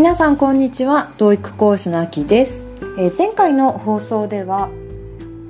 [0.00, 1.12] 皆さんこんにちは。
[1.18, 2.66] TOEIC 講師のあきです、
[2.96, 4.70] えー、前回の放送では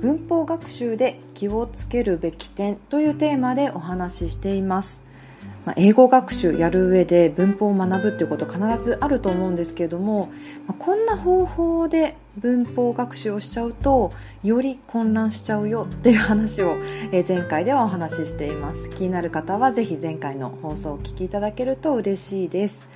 [0.01, 4.99] 文法学習で気をつけるべき点というテーマでお話ししています。
[5.65, 10.29] まあ、英語学習やる上で文法を学ぶっていうこと必ずあると思うんですけれども、
[10.67, 14.11] まあ、こんな方法で文法学習をしちゃうと
[14.43, 16.75] より混乱しちゃうよっていう話を、
[17.13, 18.89] え前回ではお話ししています。
[18.89, 22.89] 気になる方はぜひ前回の放送をお聞きいただけると嬉しいです、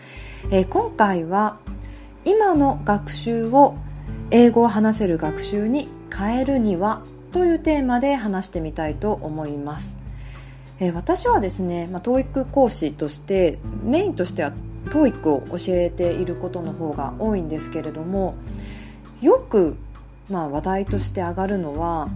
[0.51, 1.57] えー、今回は
[2.23, 3.75] 今の学習を
[4.29, 9.95] 英語を話せる学習に変えるにはというテーマで話してみたいと思います。
[10.79, 14.53] えー、私はですね、まあ、TOEIC 講師としてメインとしては
[14.85, 18.35] TOEIC を教えていることの方が多いんですけれども
[19.21, 19.77] よく、
[20.29, 22.07] まあ、話題として上がるのは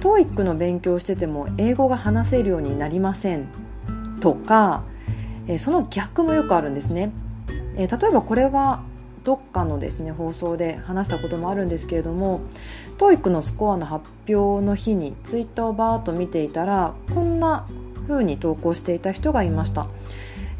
[0.00, 3.46] TOEIC の勉強をしてても英語が話せるようになりません
[4.20, 4.82] とか、
[5.58, 7.12] その逆もよくあるんですね、
[7.76, 8.82] えー、例えばこれは
[9.24, 12.42] どっかのですね放送で話したこともあるんですけれども
[12.98, 17.66] TOEIC のスコアの発表の日にツイッターをバーッと見ていたらこんな
[18.06, 19.88] 風に投稿していた人がいました、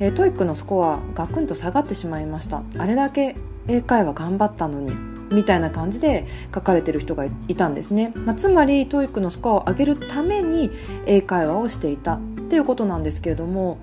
[0.01, 2.63] えー、TOEIC のスコアガクンと下がってしまいました。
[2.77, 3.37] あれだけ
[3.69, 4.93] 英会話頑張ったのに
[5.33, 10.71] みたいな感じで書かれてる人がいたんですね、まあ、つまり TOEIC のスコアを上げるために
[11.07, 13.79] 英会話をしていたっていうことなんですけれども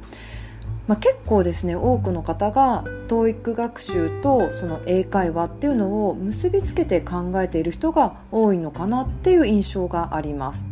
[0.87, 10.67] まあ、結構ですね多くの方が TOEIC 学習とその英会話っていうのを結びつけて考えている人が多いのかなっていう印象があります。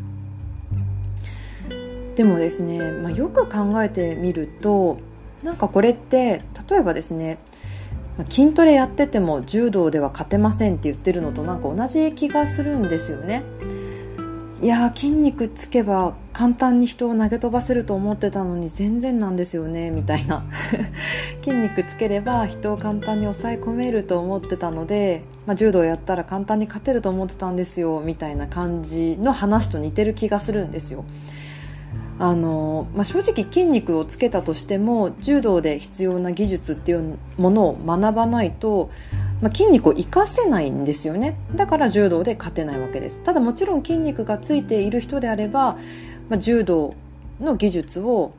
[2.15, 4.99] でもですね、まあ、よく考えてみると
[5.43, 7.39] なんかこれって例えばですね
[8.29, 13.43] 筋トレやってても柔道では勝てませんって言ってるのとなんか同じ気がするんですよね。
[14.61, 20.45] いや筋肉つけば簡単に人を投げ飛ばせると思ってたのに全然なんですよねみたいな
[21.43, 31.05] 筋肉つければ人を簡単に抑え込めると思ってたので、まあ、柔道やったら簡単に勝てると思ってたんですよみたいな感じの話と似てる気がするんですよ。
[32.19, 38.91] あのまあ、正直筋肉をつけたとしても柔道で必要な技術っていうものを学ばないと
[39.41, 45.77] まあ、筋肉を活かせないんですよねだから柔道で勝てないわけですただもちろん筋肉がついている人であれば、
[46.29, 46.93] まあ、柔道
[47.39, 48.33] の技術を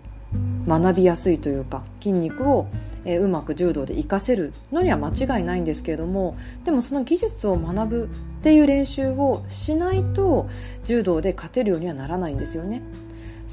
[0.67, 2.69] 学びやすいというか筋肉を
[3.05, 10.49] えうまく柔道で活かせるのには間違いないんですけれどもでもその技術を学ぶっていう練習をしないと
[10.85, 12.83] 柔道で勝てるようにはならないんですよね。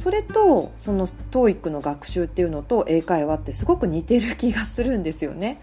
[0.01, 5.61] それとその TOEIC の学習っていうのと英会話ってすごく似てる気がするんですよね。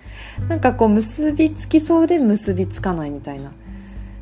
[0.49, 3.53] なんかこう結びつきそうで結びつかないみたいな。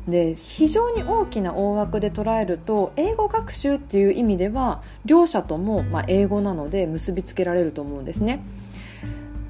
[0.07, 8.41] で非常に大きな大枠で捉えると英語学習っていう意味では両者ともま英語なので結びつけられると思うんですね。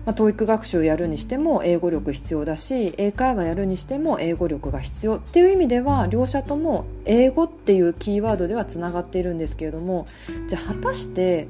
[0.05, 10.07] まあ、教育学習をやるにしても英語力必要だし英会話やるにしても英語力が必要っていう意味では両者とも英語っていうキーワードではつながっているんですけれども
[10.47, 11.47] じゃあ果たして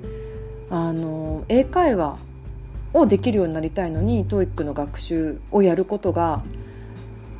[0.69, 2.17] あの英会話
[2.93, 6.41] をできるようになりたいのに TOEIC の学習をやることが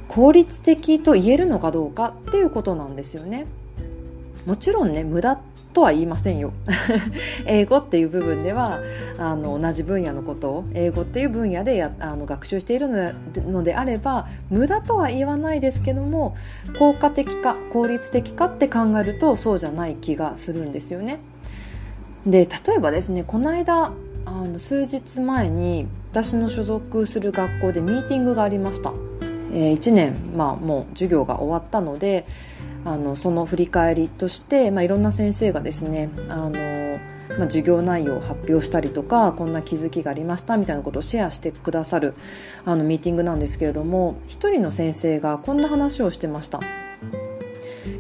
[0.10, 3.48] 効率的と言えるのかどうかっていうことなんですよね。
[4.46, 5.40] もちろんね無駄
[5.76, 6.54] とは言いませんよ
[7.46, 8.80] 英語っていう部分では
[9.18, 16.38] あの同じ分野のことを英語っていう分野でやあの学習しているのであれば無駄とは言わないですけども
[16.80, 21.20] 効果的か効率的かって考えるとそうじゃない気がするんですよね。
[22.26, 23.92] で例えばですねこの間
[24.26, 28.94] あの数日前に私の所属する学校でミーティングがありました。
[29.54, 32.26] え、1年、まあ、もう授業が終わったので
[32.86, 42.14] あのその振り返りとして、まあ、いろんな先生がですねあの、まあ、授業内容を発表したりとかこんな気づきがありましたみたいなことをシェアしてくださる
[42.64, 46.60] あのミーティングなんですけれども一人の先生がこんな話をしてました。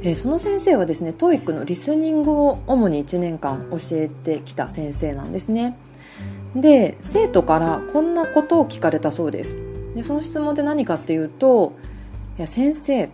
[0.01, 5.77] えー、その先生はですね TOEIC のリスニングを主に1年間教えてきた先生なんですね
[6.55, 9.57] で生徒からこんなことを聞かれたそうです
[9.95, 11.73] でその質問って何かっていうと
[12.37, 13.09] 「いや先生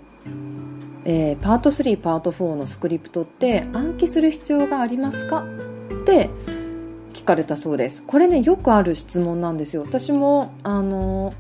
[1.06, 5.46] えー、パート3パート4のスクリプトって暗記する必要がありますか？
[6.02, 6.30] って
[7.14, 8.04] 聞かれたそうです。
[8.04, 9.84] これねよくある質問なんですよ。
[9.84, 11.34] 私もあの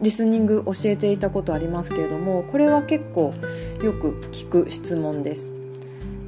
[0.00, 3.32] リスニング教えていたことありますけれどもこれは結構
[3.82, 5.52] よく聞く質問です。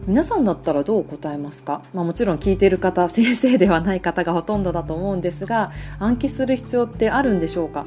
[0.07, 7.87] 皆さんだったらどう答えますか、まあ、もちろん聞いている方先生ではない方がほとんどだと思うんですが暗記する必要ってあるんでしょうか？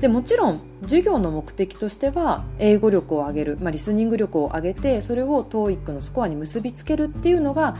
[0.00, 7.76] でもちろん授業の目的としては英語力を上げる、まあ、リスニング力を上げてそれを TOEIC のスコアに結びつけるっていうのが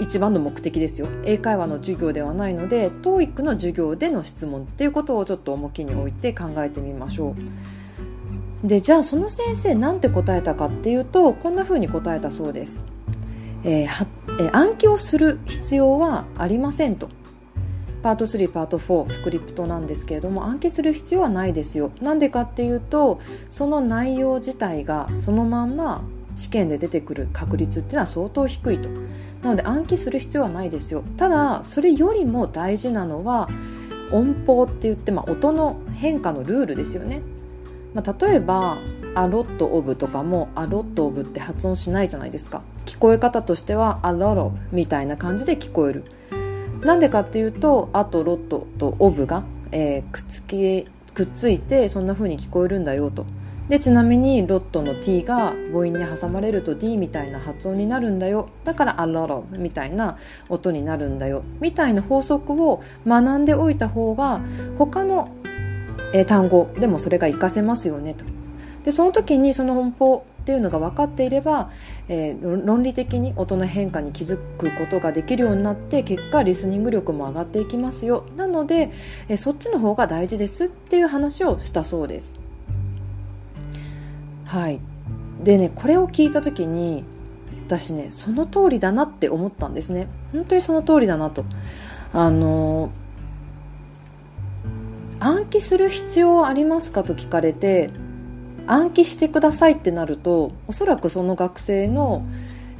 [0.00, 1.06] 一番の目的ですよ。
[1.24, 7.36] 英会話の授業ではないので TOEIC の授業での質問っていうことをちょっと重きに置いて考えてみましょ
[8.64, 8.66] う。
[8.66, 12.84] でじゃあその先生なんて答えたかっていうとこんな風に答えたそうです、
[13.64, 14.06] えーは
[14.40, 17.08] えー、暗記をする必要はありませんと。
[18.06, 21.90] パート3パート4スクリプトなんですけれども暗記する必要はないですよ。
[22.00, 23.20] なんでかっていうと
[23.50, 26.04] その内容自体がそのまんま
[26.36, 28.88] 試験で出てくる確率っていうのは相当低いと。
[29.42, 31.02] なので暗記する必要はないですよ。
[31.16, 33.48] ただそれよりも大事なのは
[34.12, 37.22] 音符って言って、まあ、音の変化のルールですよね、
[37.92, 38.78] まあ、例えば
[39.16, 42.62] 「a lot of」とかも「a lot of」って発音しないじゃないですか。
[42.84, 46.04] 聞こえ方としては「a lot of」みたいな感じで聞こえる。
[46.82, 50.84] なんでかっていうと「あ」と「ロット」と「オブが」えー、くっつき
[51.14, 53.26] くっついてそんな風に聞こえるんだよと。
[53.68, 58.48] でちなみにロットの t が母音に挟まれると d みたいな発音になるんだよ。
[58.64, 60.18] だからアロロみたいな
[60.48, 61.42] 音になるんだよ。
[61.60, 64.40] みたいな法則を学んでおいた方が
[64.78, 65.28] 他の、
[66.12, 68.24] え単語でもそれが活かせますよねと。
[68.84, 71.72] でその時にその音符っていうのが分かっていれば、
[72.08, 78.24] えー、論理的に音の変化に気づくことができるようになって結果リスニング力も上がっていきますよ。
[78.36, 78.92] なので、
[79.28, 82.36] えー、そっちの方が大事ですっていう話をしたそうです。
[84.44, 84.78] はい。
[85.42, 87.02] でねこれを聞いた時に
[87.66, 90.06] 私ねその通りだなって思ったんですね。
[90.32, 91.44] 本当にその通りだなと。
[92.12, 92.92] あの
[95.18, 97.90] 暗記する必要はありますかと聞かれて
[98.66, 102.24] 暗記してくださいってなるとおそらくその学生の、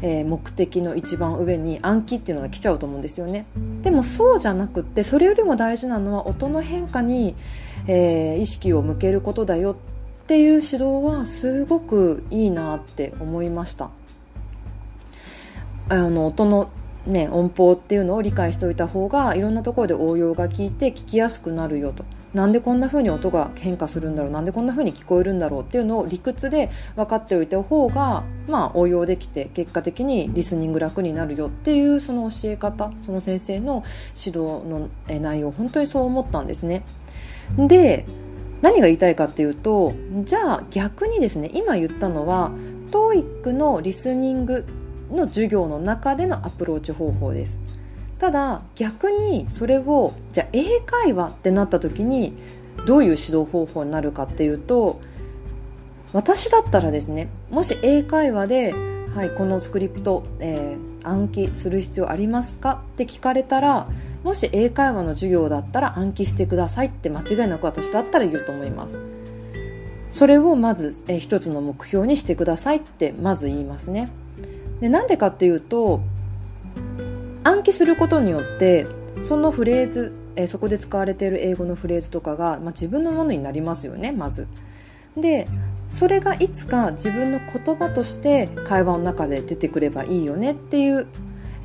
[0.02, 3.46] えー、目的の一番上に暗記っていうのが来ちゃうと思うんですよね。
[3.82, 7.34] でもそうじゃなくってそれよりも大事なのは音の変化に、
[7.86, 9.76] えー、意識を向けることだよっ
[10.26, 13.90] ていう指導はすごくいいなって思いました。
[15.88, 16.68] あの音の
[17.06, 22.04] ね、音符っていうのを理解しておいた方がいろんなところで応用が効いて聞きやすくなるよと。
[22.36, 33.84] なんでこんな風に音が変化するんだろうなんでこんな風に聞こえるんだろうっていうのを理屈で分かっておいた方が、まあ、応用できて結果的にリスニング楽になるよっていうその教え方その先生の
[34.14, 36.84] 指導の内容本当にそう思ったんですね。
[37.56, 38.04] で
[38.60, 39.94] 何が言いたいかっていうと
[40.24, 42.50] じゃあ逆にですね今言ったのは
[42.90, 44.66] TOEIC のリスニング
[45.10, 47.58] の授業の中でのアプローチ方法です
[48.18, 52.34] ただ逆にそれをじゃあ英会話ってなった時に
[52.86, 55.00] どういう指導方法になるかっていうと
[56.12, 58.72] 私だったらですねもし英会話で、
[59.14, 63.88] はい、このスクリプト、えー、暗記する必要ありますかって聞かれたら
[64.22, 68.98] もし英会話の授業だったら暗記してくださいって間違いなく私だったら言うと思います。
[70.10, 74.08] それをまず、え一つの目標にしてくださいってまず言いますね。
[74.80, 76.00] でなんでかっていうと
[77.46, 78.86] 暗記することによって
[79.22, 84.48] そのフレーズ、えそこで使われている英語のフレーズとかが、まあ、自分のものになりますよねまず。
[85.16, 85.46] で
[85.90, 91.06] それがいつか自分の言葉として会話の中で出てくればいいよねっていう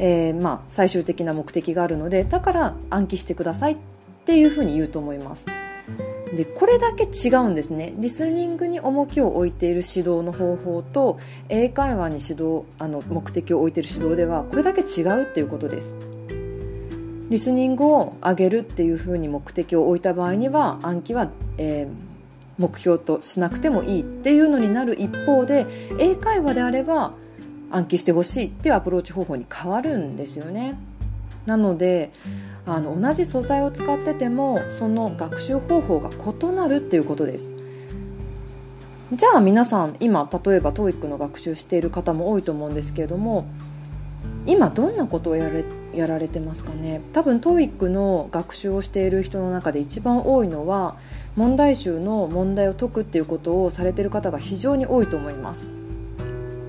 [0.04, 3.78] えー、まあ、最終的な目的があるのでだから暗記してくださいっ
[4.26, 5.46] ていうふうに言うと思います。
[6.36, 7.94] でこれだけ違うんですね。
[7.98, 11.20] リスニングに重きを置いている指導の方法と
[11.50, 15.94] 英会話に指導あの目的を置いている指導ではこれだけ違うっていうことです。
[17.30, 25.66] リスニングを上げるっていうふうに目的を置いた場合には暗記は、えー、目標としなくてもいいっていうのになる一方で
[25.98, 27.14] 英会話であれば
[27.72, 30.78] 暗記してほしいっていうアプローチ方法に変わるんですよね。
[31.46, 32.12] なので
[32.74, 37.50] あの同じ素材を使っててもその学習方法が異なるっていうことです。
[39.14, 43.46] じゃあ皆さん今例えば TOEIC の学習している方も多いと思うんですけれども
[44.46, 47.02] 今どんなことをやれやられてますかね？
[47.12, 50.96] 多分 TOEIC の学習をしている人の中で一番多いのは
[51.36, 55.81] 問題集の問題を解くっていうことをされている方が非常に多いと思います。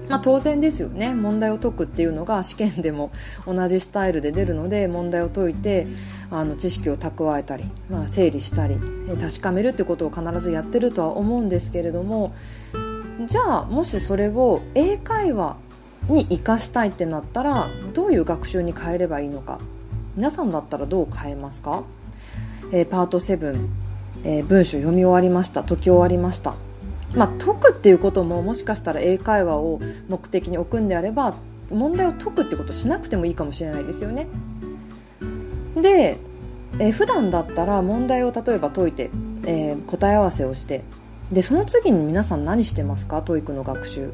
[0.08, 1.14] まあ、当然ですよね。
[1.14, 3.10] 問題を解くっていうのが 試験でも
[3.46, 5.86] 同じスタイルで出るので問題を解いて
[6.30, 8.76] あの知識を蓄えたり、まあ、整理したり
[9.20, 12.32] 確かめるってことを必ずやってるとは思うんですけれども
[13.26, 15.56] じゃあもしそれを英会話
[16.08, 19.58] に生かしたいってなったらどういう学習に変えればいいのか
[20.16, 21.84] 皆さんだったらどう変えますか、
[22.72, 23.68] えー、パート7、
[24.24, 26.71] えー、文章読み終わりました解き終わりました。
[27.14, 31.34] まあ、解くっていうことももしかしたら英会話を目的に置くんであれば
[31.70, 34.28] 問題を解くってことしなくてもいいかもしれないですよね。
[35.74, 36.18] で、
[36.78, 39.10] え、普段だったら問題を例えば解いて、
[39.44, 40.84] えー、答え合わせをして
[41.30, 44.10] でその次に皆さん何してますか？TOEIC の学習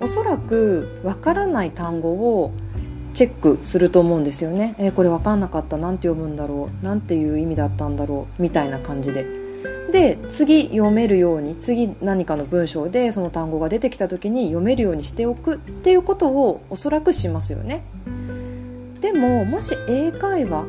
[0.00, 2.52] おそらくわからない単語を
[3.14, 4.74] チェックすると思うんですよね。
[4.78, 5.78] えー、これ分かんなかった。
[5.78, 6.84] なんて読むんだろう。
[6.84, 8.42] なんていう意味だったんだろう。
[8.42, 9.45] みたいな感じで。
[9.92, 17.84] で、次読めるように、次何かの文章でその単語が出てきた時に読めるようにしておくっていうことをおそらくしますよね。
[19.00, 20.64] でも、もし英会話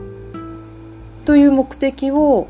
[1.26, 2.48] という目的を、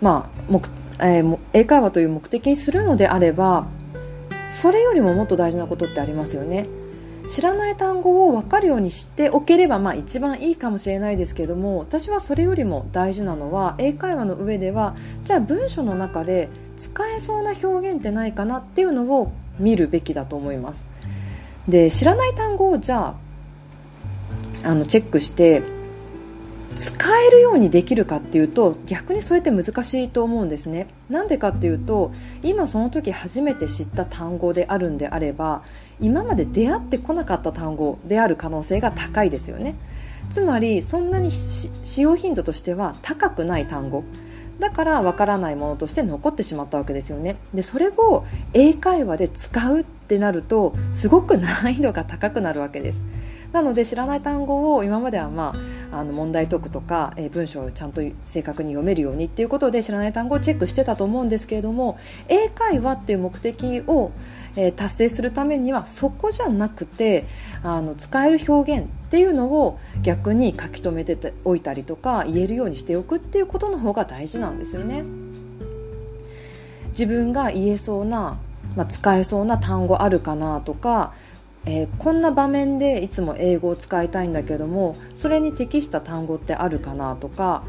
[0.00, 0.62] まあ、目
[1.02, 3.66] えー、英会話という目的にするのであれば
[4.60, 6.66] それよりももっと大事なことってありますよね
[7.28, 16.48] 知らない単語を分かるようにしておければまあ一番いいかもしれないですけども私はそれよりも大事なのは英会話の上ではじゃあ文章の中で
[16.78, 20.84] 使えそうな表現ってないかなっていうのを見るべきだと思います。
[21.68, 23.14] で知らない単語をじゃ
[24.64, 25.62] ああのチェックして
[26.76, 30.88] 使えるようにできるかっていうと逆にそれって難しいと思うんですね。
[31.08, 32.12] なんでかっていうと
[32.42, 35.62] 今その時初めて知った単語であるんであれば
[36.00, 39.74] 今まで出会ってこなかった単語である可能性が高いですよね。
[40.30, 41.70] つまりそんなに使
[42.02, 44.04] 用頻度としては高くない単語。
[44.58, 47.36] だからわからないものとして残ってしまったわけですよね。
[47.52, 53.02] でそれを英会話で使うってなるとすごく難易度が高くなるわけです。
[53.52, 55.54] なので知らない単語を今までは、ま
[55.92, 64.10] あ、あの問題解くとか、えー、文章をちゃんと正確に読めるようにっていうことで知らない単語をチェックしてたと思うんですけれども英会話っていう目的を、
[64.56, 67.26] えー、達成するためにはそこじゃなくて
[67.62, 75.04] あの使える表現っていうのを逆に書き留めておいたりとか言えるようにしておくっていうことの方が大事なんですよね。
[76.92, 78.38] 自分が言えそうな、
[78.76, 81.14] まあ、使えそうな単語あるかなとか
[81.64, 87.62] えー、こんな場面でいつも英語を使いたいんだけどもそれに適した単語ってあるかなとか、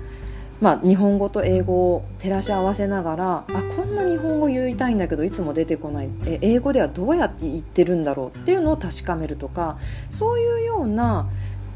[0.61, 3.45] まあ、日本語と英語を照らし合わせながらあ
[3.75, 9.77] こんな日本語言いたいんだけどいつも出てこないえ英語ではどうやって言ってるんだろうっていうのを確かめるとか
[10.09, 11.29] そういうような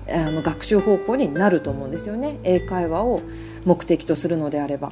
[0.10, 3.22] あの学習方法になると思うんですよね英会話を
[3.66, 4.92] 目的とするのであれば。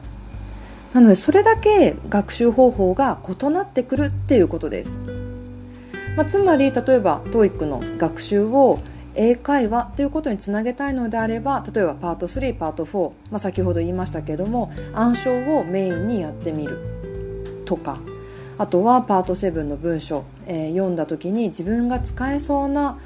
[0.93, 5.14] なのでそれだけ学習方法が異なってくるっていうことです。
[6.15, 8.79] まあ、つまり例えば TOEIC の学習を
[9.15, 17.99] 英会話ということにつなげたいのであれば例えばパート3パート4、まあ、先ほど言いましたけども暗唱をメインにやってみるとか
[18.57, 22.97] あとはパート7の文章、えー、読んだ時に自分が使えそうな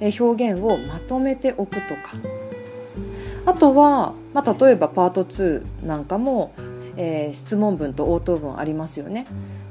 [0.00, 2.14] 表現をまとめておくとか。
[3.44, 6.52] あとは、まあ、例えばパート2なんかも
[6.96, 9.26] えー、質問文と応答文ありますよね。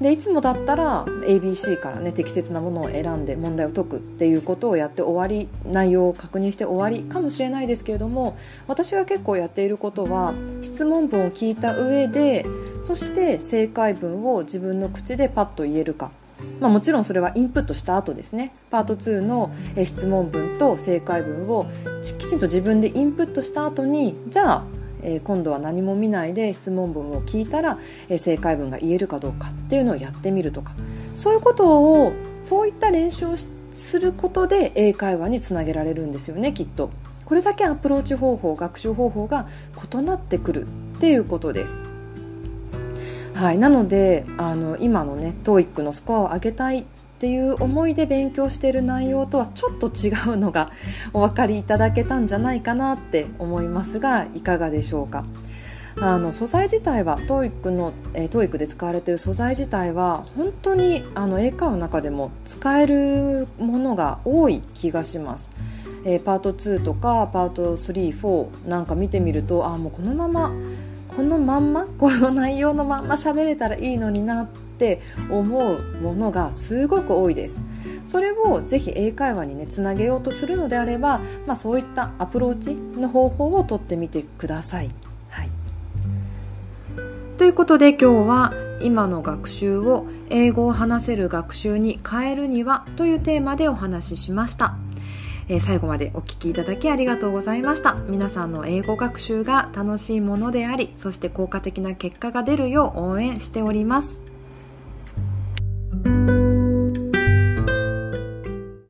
[0.06, 12.46] でいつもだったら ABC からね適切なものを選んで問題を解くっていうことをやって終わり内容を確認して終わりかもしれないですけれども私が結構やっていることは質問文を聞いた上で
[12.84, 16.12] そして正解文を自分の口でパッと言えるか。
[16.60, 18.54] まあ、もちろんそれはインプットした後ですね。
[18.70, 19.52] パート2の
[19.84, 21.66] 質問文と正解文を
[22.04, 24.64] きちんと自分でインプットした後にじゃあ
[25.06, 27.78] えー、今度は何も見ないで質問文を聞いたら、
[28.10, 30.74] えー、正解文が言えるかどうかっていうのをやってみるとか。
[31.16, 36.90] そういうことをそういった練習をすることで英会話につなげられるんですよねきっと。
[37.26, 39.48] これだけアプローチ方法学習方法が
[39.92, 41.84] 異なってくるっていうことです。
[43.34, 46.86] はい、なのであの今のね TOEIC のスコアを上げたい
[47.16, 50.72] っていう思いで勉強している内容とはちょっと違うのが
[51.14, 55.24] お分かりいただけたんじゃないかなって思いますがいかがでしょうか？
[56.02, 65.50] あの素材自体は TOEIC の、えー、TOEIC で使われている素材自体は本当にあの英会話の中でも使えるものが多い気がします、
[66.04, 70.52] えー、パート2とかパート34なんか見てみるとあもうこのまま
[71.16, 77.60] このまんまこの内容のまんま喋れたらいいのになって思うものがすごく多いです。
[78.06, 84.92] それをぜひ英会話にねつなげようとするのであれば、まあ、そういったアプローチの方法をとってみてください、
[85.30, 85.50] はい、
[87.38, 94.76] ということで今日は今の学習を英語を話せる学習に変えるにはというテーマでお話ししました。
[95.48, 97.94] えー、最後までお聴きいただきありがとうございました。
[98.08, 104.20] 皆さんの英語学習が楽しいものでありそして効果的な結果が出るよう応援しております。